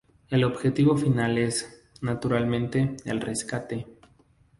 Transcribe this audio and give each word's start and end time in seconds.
El 0.31 0.43
objetivo 0.45 0.97
final 0.97 1.37
es, 1.37 1.87
naturalmente, 2.01 2.97
el 3.05 3.21
rescate. 3.21 3.85